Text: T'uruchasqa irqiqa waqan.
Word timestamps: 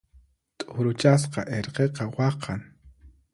T'uruchasqa 0.59 1.41
irqiqa 1.57 2.05
waqan. 2.15 2.61